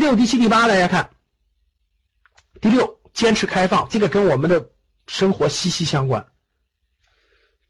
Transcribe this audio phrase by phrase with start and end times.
[0.00, 1.10] 六、第七、第八，大家看，
[2.60, 4.70] 第六，坚持开放，这个跟我们的
[5.06, 6.26] 生活息息相关。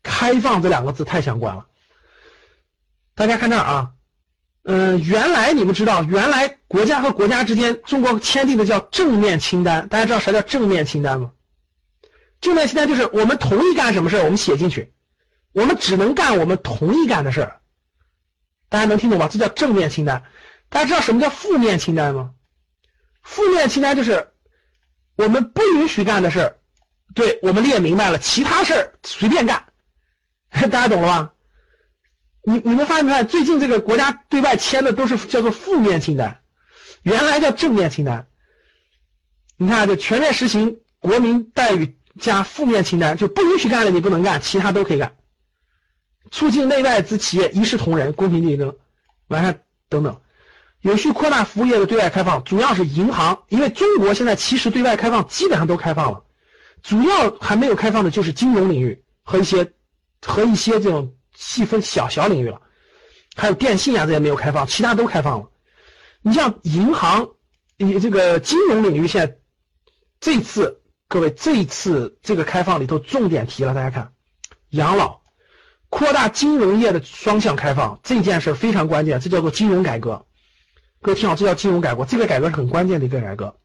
[0.03, 1.67] 开放这两个字太相关了。
[3.15, 3.93] 大家看这儿啊，
[4.63, 9.89] 嗯，原来你们知道，原来国家和国家之间，中国签订的叫正面清单。
[9.89, 11.33] 大家知道啥叫正面清单吗？
[12.41, 14.95] 正面清单就是我们同意干什么事我们写进去，
[15.53, 17.61] 我们只能干我们同意干的事儿。
[18.71, 19.29] 大家能听懂吗？
[19.29, 20.23] 这叫正面清单。
[20.71, 22.33] 大家知道什么叫负面清单吗？
[23.23, 24.29] 负面清单就是
[25.17, 26.57] 我们不允许干的事儿，
[27.15, 29.67] 对我们列明白了，其他事儿随便干。
[30.51, 31.33] 大家懂了吧？
[32.43, 36.41] 你你们发现没发现，最近这个国家对外签的都是叫做负面清单，
[37.03, 38.27] 原来叫正面清单。
[39.57, 45.17] 你看，就全面实行国民待遇加负面清单，就不允许干的你不能干，其他都可以干。
[46.31, 48.77] 促进内外资企业一视同仁、公平竞争，
[49.29, 50.21] 完善等等，
[50.81, 56.25] 有序扩大服务业的对外开放，主要是银行，因为中国现在其实对外开放基本上都开放了，
[56.83, 59.73] 主要还没有开放的就是金融领域和一些
[60.25, 61.15] 和一些这种。
[61.33, 62.61] 细分小小领域了，
[63.35, 65.49] 还有电信啊这些没有开放，其他都开放了。
[66.21, 67.31] 你像银行，
[67.79, 69.39] 你这个金融领域现在
[70.21, 74.13] 这次各位这一次这个开放里头重点提了，大家看，
[74.71, 75.23] 养老，
[75.89, 80.27] 扩大金融业的双向开放这件事非常关键，这叫做金融改革。
[81.03, 83.57] 各位听好，这叫金融改革，这个改革是很关键的一个改革。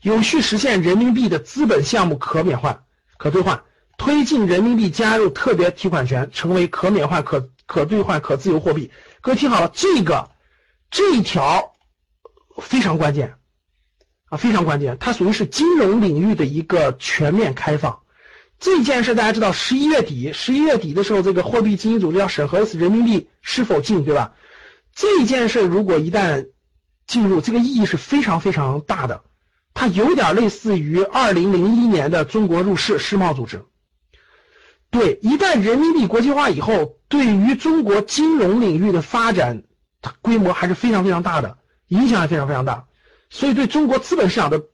[0.00, 2.84] 有序实现人民币的资本项目可免换、
[3.18, 3.62] 可兑换。
[3.98, 8.90] 推进人民币加入特别提款权，成为可免换、可可兑换、可自由货币。
[9.20, 10.30] 各位听好了，这个
[10.90, 11.74] 这一条
[12.62, 13.34] 非常关键
[14.30, 14.96] 啊，非常关键。
[14.98, 18.00] 它属于是金融领域的一个全面开放。
[18.58, 24.32] 这件事大家知道，十一月底，十一月底的时候，这个货币基金组织要审核人民币是否进，对吧？
[24.98, 26.48] 这件事如果一旦
[27.06, 29.22] 进入，这个意义是非常非常大的。
[29.72, 33.64] 它有点类似于二零零一年的中国入世世贸组织。
[34.90, 39.62] 对，一旦人民币国际化以后，对于中国金融领域的发展，
[40.02, 42.88] 它规模还是非常非常大的，影响也非常非常大，
[43.30, 44.64] 所以对中国资本市场的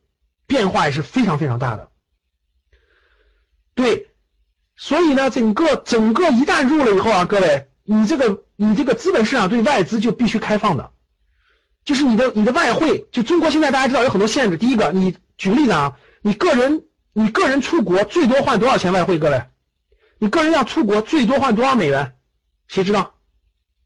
[0.46, 1.90] 变化也是非常非常大的。
[3.74, 4.08] 对，
[4.74, 10.90] 所以呢，整个整个一旦入了以后啊，各位，你这个你这个资本市场对外资就必须开放的，
[11.84, 19.44] 就是你的你的外汇，就中国现在大家知道有很多限制，第一个，你举个例子啊，你个人你个人出国最多换多少钱外汇，各位？
[20.18, 22.14] 你个人要出国，最多换多少美元？
[22.68, 23.14] 谁知道？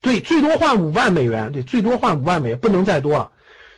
[0.01, 1.51] 对，最多换五万美元。
[1.51, 3.33] 对，最多换五万美元，不能再多了。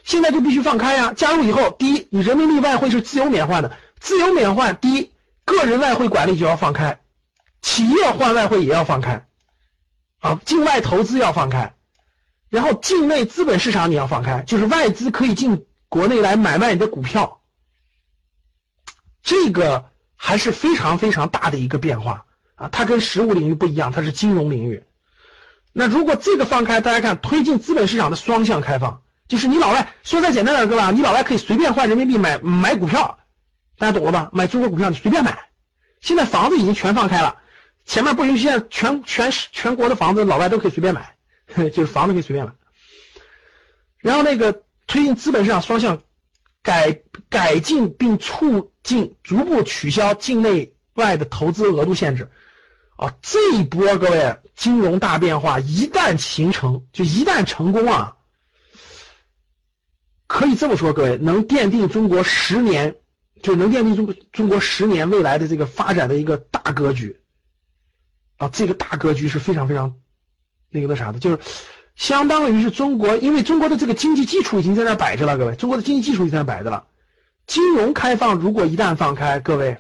[0.05, 1.15] 现在就必须放开呀！
[1.15, 5.13] 加入以后，第一，你人民币外汇是自由免换的，自由免换，第一，
[5.47, 7.01] 个人外汇管理就要放开，
[7.63, 9.27] 企业换外汇也要放开，
[10.21, 11.75] 啊，境外投资要放开，
[12.49, 17.41] 然后境内资本市场你要放开，就是外资可以进国内来买卖你的股票，
[19.23, 22.25] 这个还是非常非常大的一个变化。
[22.55, 24.85] 啊，它跟实物领域不一样，它是金融领域。
[25.73, 30.91] 那如果这个放开，大家看，推进资本市场的双向开放，就是你老外说再简单点，对吧？
[30.91, 33.19] 你老外可以随便换人民币买买股票，
[33.79, 34.29] 大家懂了吧？
[34.35, 35.47] 买中国股票你随便买。
[36.03, 37.37] 现在房子已经全放开了，
[37.91, 41.17] 前面不允许，现在全全全国的房子老外都可以随便买，
[41.75, 42.53] 就是房子可以随便买。
[43.99, 46.01] 然后那个推进资本市场双向
[46.63, 52.31] 改改进并促进逐步取消境内外的投资额度限制。
[52.95, 58.19] 啊，这一波各位金融大变化一旦形成，就一旦成功啊，
[60.29, 62.95] 可以这么说，各位能奠定中国十年，
[63.43, 67.20] 就能奠定中中国十年未来的这个发展的一个大格局。
[68.41, 69.95] 啊，这个大格局是非常非常
[70.71, 71.39] 那个那啥的，就是
[71.95, 76.87] 相当于是中国，因为中国的这个经济基础已经在那摆着了，各位，中国的经济基础已经在那摆着了。
[77.47, 79.77] 金融开放如果一旦放开，各位，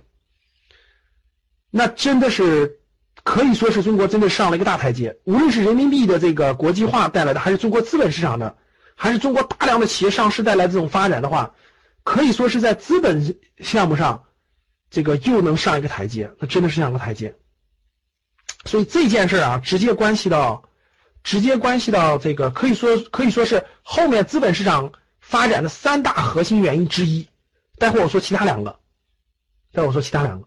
[1.71, 2.77] 那真的是。
[3.23, 8.57] 可以说是中国真的上了一个大台阶，无论是人民币的这个国际化带来的，还是中国资本市场的，
[8.95, 11.55] 还是中国大量的企业上市带来这种发展的话，
[12.03, 14.25] 可以说是在资本项目上，
[14.89, 17.37] 这个又能上一个台阶，那真的是上个台阶。
[18.65, 20.63] 所以这件事啊，直接关系到，
[21.25, 27.29] 直接关系到这个，可以说可以说是后面资本市场发展的三大核心原因之一。
[27.79, 28.79] 待会我说其他两个，
[29.73, 30.47] 待会我说其他两个。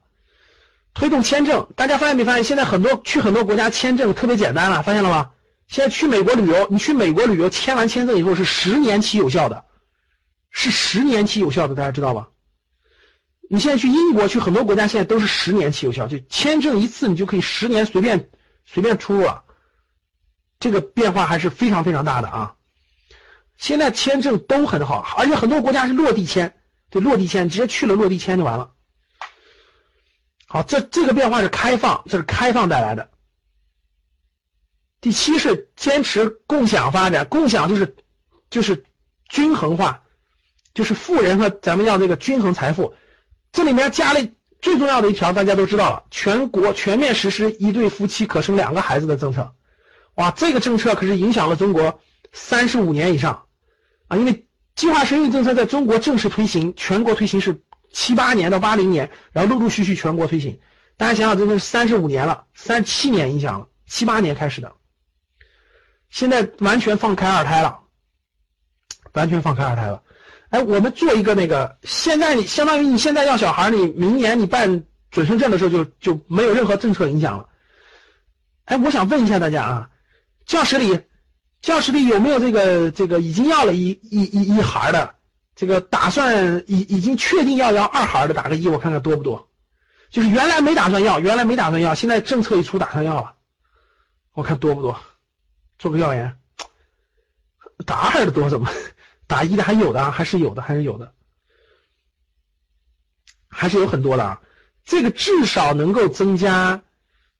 [0.93, 2.43] 推动签证，大家发现没发现？
[2.43, 5.31] 现在很多去很多国家签证特别简单了，发现了吗？
[5.67, 9.65] 现在去美国旅游，你去美国旅游签完签证以后是十年期有效的，
[10.51, 12.27] 是十年期有效的，大家知道吧？
[13.53, 18.31] 你现在去英国，去很多国家现在都是十年期有效，就签证一次你就可以十年随便
[18.65, 19.43] 随便出入了，
[20.59, 22.55] 这个变化还是非常非常大的啊！
[23.55, 26.55] 现在签证都很好，而且很多国家是落地签，
[26.89, 28.71] 对，落地签直接去了落地签就完了。
[30.47, 33.11] 好，这这个变化是开放，这是开放带来的。
[34.99, 37.95] 第七是坚持共享发展，共享就是
[38.49, 38.83] 就是
[39.29, 40.01] 均衡化，
[40.73, 42.95] 就是富人和咱们要这个均衡财富。
[43.53, 44.19] 这里面加了
[44.59, 49.55] 最重要的一条，大家都知道了，全国全面实施一对夫妻可生两个孩子的政策。
[50.15, 52.01] 哇，这个政策可是影响了中国
[52.33, 53.45] 三十五年以上。
[54.07, 57.61] 啊，因为计划生育政策在中国正式推行，全国推行是
[57.91, 60.59] 七八年到八零年，然后陆陆续续全国推行。
[60.97, 64.73] 大家想想，真的是三十五年了，三七年影响了，七八年开始的，
[66.09, 67.79] 现在完全放开二胎了，
[69.13, 70.01] 完全放开二胎了。
[70.53, 77.49] 哎，我们做一个那个，现在你相当于你现在要小孩，你明年你办准生证的时候就就没有任何政策影响了。
[78.65, 79.89] 哎，我想问一下大家啊，
[80.45, 81.01] 教室里。
[81.63, 85.15] 教室里有没有这个这个已经要了一一一一孩的，
[85.55, 89.49] 这个打算已已经确定要要二孩的，打个一，我看看多不多。
[90.11, 93.33] 就是原来没打算要，原来没打算要，现在政策一出打算要了，
[94.33, 94.99] 我看多不多？
[95.79, 96.35] 做个调研，
[97.85, 98.69] 打二的多怎么？
[99.27, 101.13] 打一的还有的，还是有的，还是有的，
[103.49, 104.41] 还是有很多的啊。
[104.83, 106.81] 这个至少能够增加，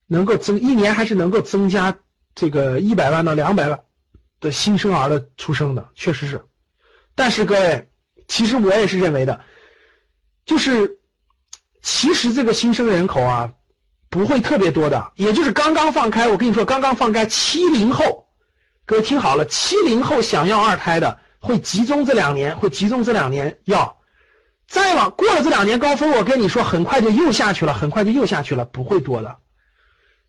[0.08, 1.98] 能够增一年还是能够增加
[2.36, 3.84] 这个一百万到两百万。
[4.40, 6.44] 的新生儿的出生的确实是，
[7.16, 7.90] 但是各位，
[8.28, 9.40] 其实我也是认为的，
[10.46, 11.00] 就是
[11.82, 13.54] 其实这个新生人口啊
[14.10, 16.28] 不会特别多的，也就是刚刚放开。
[16.28, 18.28] 我跟你说，刚刚放开，七零后，
[18.86, 23.98] 各位听好了，七零后想要二胎的会集中这两年，会集中这两年要，
[24.66, 29.36] 再往过了这两年高峰，我跟你说，很快就又下去了，很快就又下去了，不会多的，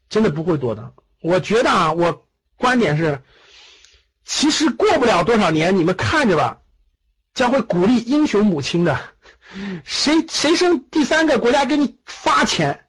[0.09, 0.93] 真的不会多的。
[1.23, 2.27] 我觉得啊，我
[2.57, 3.23] 观点是。
[4.25, 6.59] 其实过不了多少年，你们看着吧，
[7.33, 8.99] 将会鼓励英雄母亲的。
[9.85, 12.87] 谁谁生第三个，国家给你发钱，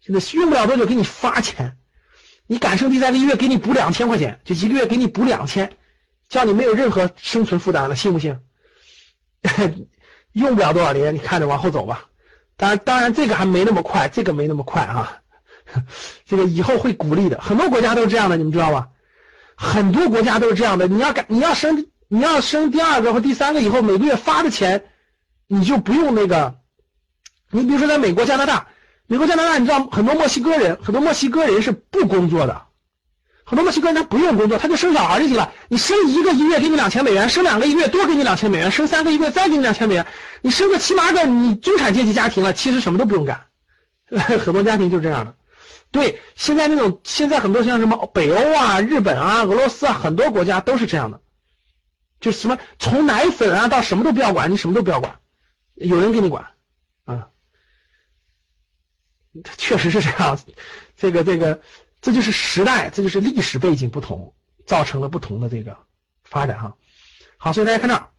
[0.00, 1.76] 现在用不了多久给你发钱。
[2.46, 5.76] 你敢生第三个，一月给你补两千块钱，就一个月给你补两千，
[6.30, 8.38] 叫你没有任何生存负担了，信不信？
[10.32, 12.06] 用不了多少年，你看着往后走吧。
[12.56, 15.18] 当然，当然这个还没那么快，这个没那么快啊。
[16.24, 18.88] 这个以后会鼓励的，很多国家都是这样的，你们知道吧？
[19.56, 24.84] 很多国家都是这样的，你要敢你要生你要生第二个或第三个以后，每个月发的钱，
[25.48, 26.54] 你就不用那个。
[27.50, 28.68] 你比如说在美国、加拿大，
[29.08, 32.62] 美国、加拿大，你知道很多墨西哥人，很多墨西哥人是不工作的，
[33.50, 35.52] 很多墨西哥人他不用工作，他就生小孩就行了。
[35.66, 40.06] 你生一个一月给你两千美元，生两个一月多给你两千美元，生三个一月再给你两千美元，
[40.40, 43.46] 你生个七八个，你中产阶级家庭了，其实什么都不用干，
[44.38, 45.34] 很多家庭就是这样的。
[45.90, 51.20] 对，现在那种现在很多像什么北欧啊、日本啊、俄罗斯啊，很多国家都是这样的，
[52.20, 55.18] 就什么从奶粉啊到什么都不要管，你什么都不要管，
[55.74, 56.46] 有人给你管，
[57.04, 57.26] 啊，
[59.56, 60.38] 确实是这样，
[60.96, 61.60] 这个这个，
[62.00, 64.34] 这就是时代，这就是历史背景不同，
[64.66, 65.76] 造成了不同的这个
[66.24, 66.74] 发展哈。
[67.36, 68.10] 好，所以大家看这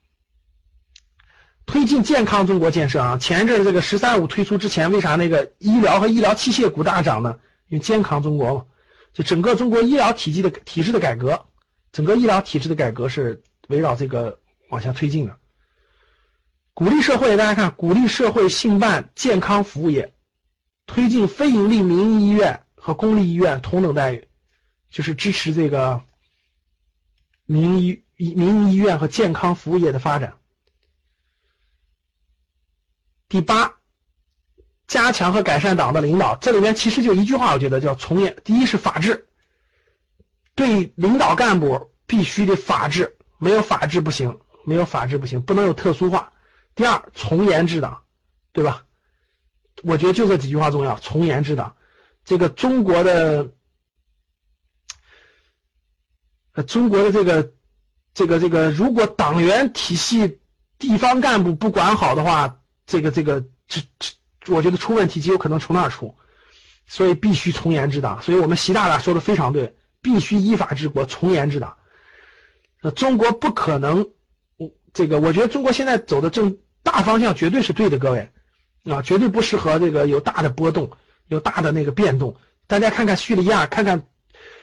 [1.65, 7.39] 推进健康中国建设啊，前一阵这个“十三五”推出之前，为啥那个医疗和医疗器械股大涨呢？
[7.69, 8.65] 因为健康中国嘛，
[9.13, 11.45] 就整个中国医疗体系的体制的改革，
[11.91, 14.39] 整个医疗体制的改革是围绕这个
[14.69, 15.37] 往下推进的。
[16.73, 20.13] 鼓励社会，大家看，鼓励社会兴办健康服务业，
[20.87, 24.27] 推进非盈利民营医院和公立医院同等待遇，
[24.89, 26.01] 就是支持这个
[27.45, 30.33] 民医民营医院和健康服务业的发展。
[33.29, 33.75] 第八。
[34.87, 38.35] 加强和改善党的领导，这里面其实就一句话，我觉得叫从严。
[38.43, 39.25] 第一是法治，
[40.53, 46.33] 对领导干部必须得法治，没有法治不行，没有法治不行，不能有特殊化。
[46.75, 48.03] 第二，从严治党，
[48.51, 48.83] 对吧？
[49.81, 51.77] 我觉得就这几句话重要，从严治党。
[52.25, 53.51] 这个中国的，
[56.53, 57.51] 呃，中国的这个，
[58.13, 60.39] 这个这个，如果党员体系、
[60.77, 64.11] 地方干部不管好的话，这个这个这这。
[64.47, 66.15] 我觉得出问题极有可能从那儿出，
[66.87, 68.23] 所以必须从严治党。
[68.23, 71.77] 所以我们习大大说的非常对，必须依法治国，从严治党。
[72.81, 74.09] 那中国不可能，
[74.57, 78.31] 我这个我觉得中国现在走的正大方向绝对是对的，各位
[78.85, 80.89] 啊，绝对不适合这个有大的波动，
[81.31, 82.35] 有大的那个变动。
[82.67, 84.03] 大家看看叙利亚，看看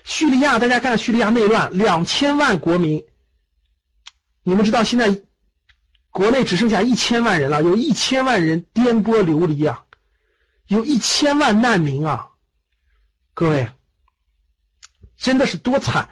[0.04, 3.04] 叙利亚，大家看看叙利亚内乱，两千万国民，
[4.42, 5.20] 你们知道现在？
[6.10, 9.84] 国内只剩下一千万人了，有一千万人颠簸流离啊，
[10.66, 12.30] 有一千万难民啊，
[13.34, 13.68] 各位，
[15.16, 16.08] 真的是多惨！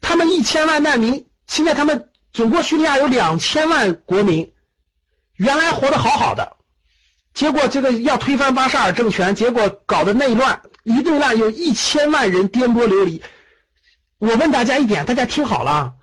[0.00, 4.52] 他们一千万难民，现在他们总共叙利亚有两千万国民，
[5.34, 6.56] 原来活得好好的，
[7.34, 13.22] 结果这个要推翻巴沙尔政权，结果搞得内乱，一顿乱，有一千万人颠簸流离。
[14.18, 15.94] 我问大家一点，大家听好了，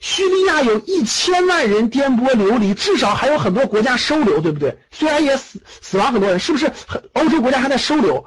[0.00, 4.78] 叙利亚有一千万人颠簸流离，至少还有很多国家收留，对不对？
[4.90, 6.72] 虽然也死死亡很多人，是不是？
[7.12, 8.26] 欧洲国家还在收留。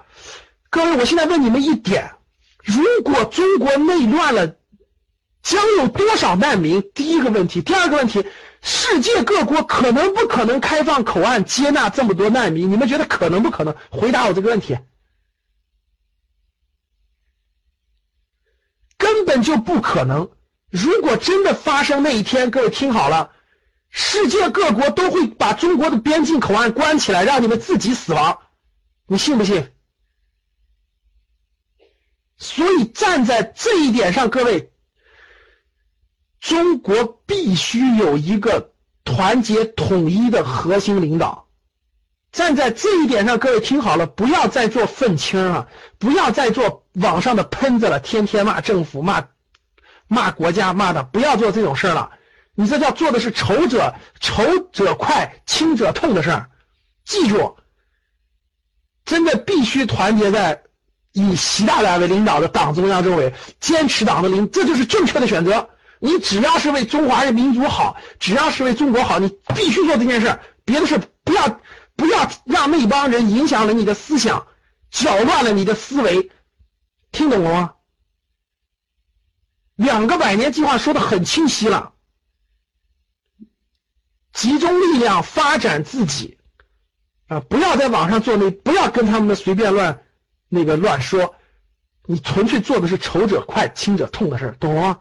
[0.70, 2.12] 各位，我现在问你们一点：
[2.64, 4.56] 如果中国内乱了？
[5.44, 6.82] 将有多少难民？
[6.96, 8.26] 第一个问题，第二个问题，
[8.66, 12.72] 世界各国可能不可能开放口岸接纳这么多难民？
[12.72, 13.76] 你们觉得可能不可能？
[13.92, 14.80] 回答我这个问题，
[18.98, 20.32] 根本就不可能。
[20.70, 23.32] 如果真的发生那一天，各位听好了，
[23.90, 28.40] 世界各国都会把中国的边境口岸关起来，让你们自己死亡，
[29.08, 29.72] 你信不信？
[32.38, 34.73] 所以站在这一点上，各位。
[36.44, 38.74] 中国必须有一个
[39.06, 41.48] 团结统一的核心领导，
[42.34, 49.24] 站在这一点上，各位听好了，不要再做愤青了，不要再做网上的喷子了，天天骂政府、骂
[50.10, 52.12] 骂国家、骂的，不要做这种事了。
[52.56, 56.50] 你这叫做的是仇者仇者快，亲者痛的事儿。
[57.06, 57.56] 记住，
[59.06, 60.62] 真的必须团结在
[61.14, 65.70] 以习大大为领导的党中央周围，坚持党的领，这就是正确的选择。
[66.04, 70.38] 你只要是为中华人民族好，只要是为中国好，你必须做这件事。
[70.66, 71.62] 别的事不要，
[71.96, 74.46] 不要让那帮人影响了你的思想，
[74.92, 76.30] 搅乱了你的思维。
[77.14, 77.76] 听懂了吗？
[79.76, 81.94] 两个百年计划说的很清晰了，
[84.34, 86.38] 集中力量发展自己
[87.28, 87.40] 啊！
[87.40, 90.04] 不要在网上做那，不要跟他们随便乱
[90.50, 91.36] 那个乱说，
[92.06, 95.00] 你纯粹做的是仇者快，亲者痛的事懂了吗？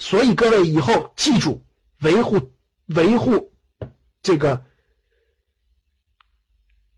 [0.00, 1.62] 所以各位以后记住，
[2.00, 2.50] 维护
[2.86, 3.52] 维护
[4.22, 4.64] 这个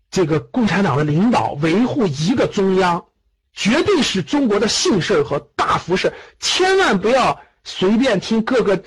[0.09, 3.05] 这个共产党的领导，维护一个中央，
[3.51, 6.13] 绝对是中国的幸事和大福事。
[6.39, 8.81] 千万不要随便听各个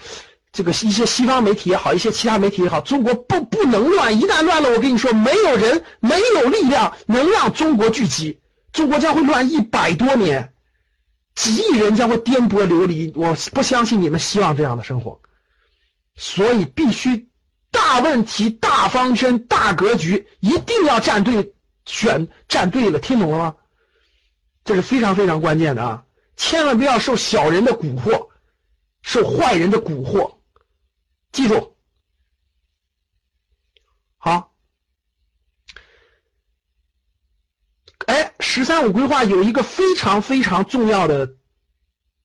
[0.51, 8.41] 这个一些西方媒体也好，一些其他媒体也好，中国不不能乱，一旦乱了，我跟你说，没有人没有力量能让中国聚集，
[8.73, 10.55] 中国将会乱一百多年。
[11.37, 15.21] 几亿人将会颠簸流离，我不相信你们希望这样的生活，
[16.17, 17.29] 所以必须
[17.71, 23.57] 大问题、大方针、大格局一定要站对，选站对了，听懂了吗？
[24.65, 26.05] 这是非常非常关键的啊！
[26.37, 28.31] 千万不要受小人的蛊惑，
[29.03, 30.39] 受坏人的蛊惑，
[31.31, 31.77] 记住，
[34.17, 34.53] 好。
[38.07, 41.35] 哎，“十三五”规划有一个非常非常重要的，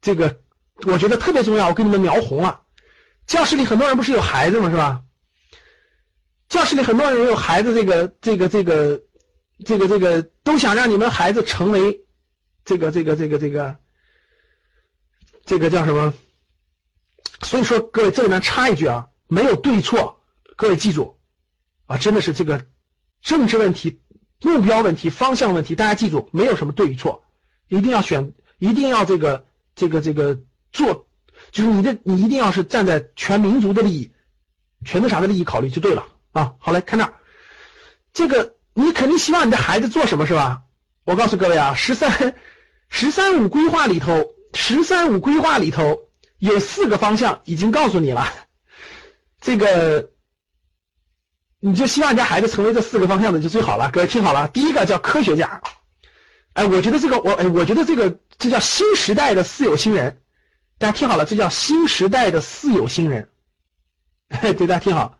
[0.01, 0.41] 这个
[0.85, 2.61] 我觉得特别重要，我给你们描红了。
[3.25, 4.69] 教室里很多人不是有孩子吗？
[4.69, 5.03] 是吧？
[6.49, 9.01] 教室里很多人有孩子，这个这个这个
[9.65, 12.05] 这个这个都想让你们孩子成为
[12.65, 13.77] 这个这个这个这个
[15.45, 16.13] 这个叫什么？
[17.41, 20.21] 所以说，各位这里面插一句啊，没有对错，
[20.55, 21.19] 各位记住
[21.87, 22.65] 啊，真的是这个
[23.21, 24.01] 政治问题。
[24.41, 27.23] 目标问题、方向问题，大家记住，没有什么对与错，
[27.67, 29.45] 一定要选，一定要这个、
[29.75, 30.39] 这个、这个
[30.71, 31.05] 做，
[31.51, 34.11] 就是你的，你一定要是站在全民族的利益、
[34.83, 36.53] 全那啥的利益考虑就对了啊。
[36.59, 37.13] 好，嘞看这儿，
[38.13, 40.63] 这个你肯定希望你的孩子做什么是吧？
[41.05, 42.35] 我告诉各位啊，十三、
[42.89, 48.27] 十三五规划里头，十三五规划里头有四个方向，已经告诉你了，
[49.39, 50.10] 这个。
[51.63, 55.61] 你就希望你家孩子成为这四个方向的就最好了，各位听好了，第一个叫科学家，
[56.53, 60.17] 哎，我觉得这个我哎，我觉得这个这叫新时代的四有新人，
[60.79, 63.29] 大家听好了，这叫新时代的四有新人，
[64.31, 65.19] 嘿 对，大家听好，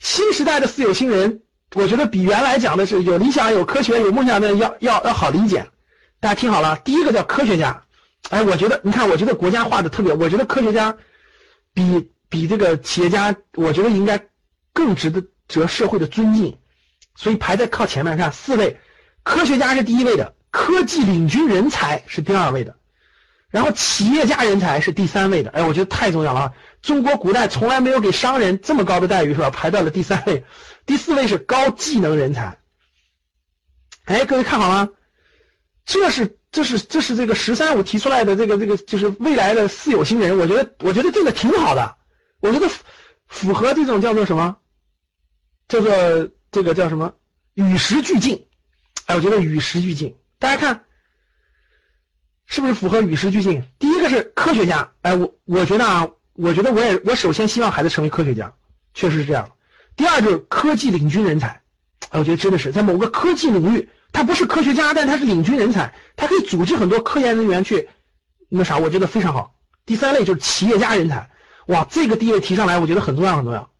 [0.00, 1.42] 新时代的四有新人，
[1.76, 5.70] 我觉得比原来讲的是有理想、有科学、有梦想的要要要好理解。
[6.18, 7.84] 大家听好了，第一个叫科学家，
[8.30, 10.96] 哎，我觉得你看，我觉得国家画的特别，我觉得科学家
[11.72, 14.26] 比比这个企业家，我觉得应该
[14.72, 15.22] 更值得。
[15.48, 16.58] 得社会的尊敬，
[17.14, 18.16] 所以排在靠前面。
[18.16, 18.80] 看四位，
[19.22, 22.76] 科学家是第一位的，科技领军人才是第二位的，
[23.50, 25.50] 然后企业家人才是第三位的。
[25.50, 26.52] 哎，我觉得太重要了啊！
[26.82, 29.50] 中国古代从来没有给商人这么高的待遇，是吧？
[29.50, 30.44] 排到了第三位，
[30.84, 32.58] 第四位是高技能人才。
[34.04, 34.90] 哎，各位看好了，
[35.84, 40.38] 这是这是这是这个“十三五”提出来的这个这个就是未来的四有新人。
[40.38, 41.96] 我觉得我觉得这个挺好的，
[42.40, 42.68] 我觉得
[43.26, 44.56] 符合这种叫做什么？
[45.68, 47.14] 叫做这个叫什么
[47.54, 48.46] 与时俱进，
[49.06, 50.84] 哎，我觉得与时俱进，大家看
[52.46, 53.62] 是不是符合与时俱进？
[53.78, 58.54] 第一个是科学家，哎，我我觉得啊，我觉得我也我首先希望孩子成为科学家，
[58.94, 59.50] 确实是这样。
[59.96, 61.62] 第二就是科技领军人才，
[62.10, 67.88] 哎我觉得真的是在某个科技领域，他不是科学家，但他是领军人才，他可以组织很多科研人员去
[68.48, 69.56] 那啥，我觉得非常好。
[69.84, 71.30] 第三类就是企业家人才，
[71.66, 73.70] 哇，这个地位提上来，我觉得很重要很重要。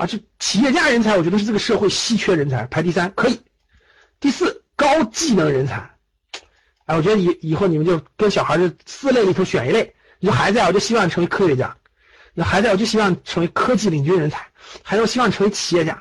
[0.00, 3.38] 啊，这企业家人才，我觉得是这个社会稀缺人才，排第三可以。
[4.18, 5.90] 第四，高技能人才，
[6.86, 9.94] 哎，我觉得以以后你们就跟小孩这四类里头选一类。
[10.18, 11.76] 你说孩子呀，我就希望成为科学家；
[12.32, 14.38] 那孩子，我就希望成为科技领军人才；
[14.82, 15.92] 孩子，我希望成为企业家；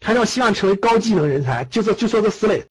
[0.00, 1.64] 孩子，我希望成为高技能人才。
[1.64, 2.64] 就说就说这四类。